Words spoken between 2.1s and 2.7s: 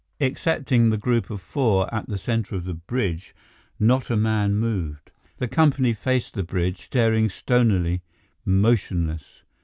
center of